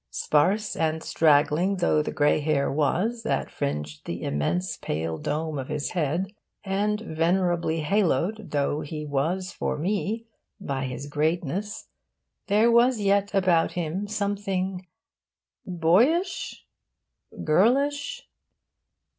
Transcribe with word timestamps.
Sparse 0.09 0.75
and 0.75 1.03
straggling 1.03 1.75
though 1.75 2.01
the 2.01 2.11
grey 2.11 2.39
hair 2.39 2.71
was 2.71 3.21
that 3.21 3.51
fringed 3.51 4.05
the 4.07 4.23
immense 4.23 4.75
pale 4.77 5.19
dome 5.19 5.59
of 5.59 5.67
his 5.67 5.91
head, 5.91 6.33
and 6.63 6.99
venerably 7.01 7.81
haloed 7.83 8.49
though 8.49 8.81
he 8.81 9.05
was 9.05 9.51
for 9.51 9.77
me 9.77 10.25
by 10.59 10.85
his 10.85 11.05
greatness, 11.05 11.87
there 12.47 12.71
was 12.71 12.99
yet 12.99 13.35
about 13.35 13.73
him 13.73 14.07
something 14.07 14.87
boyish? 15.67 16.65
girlish? 17.43 18.27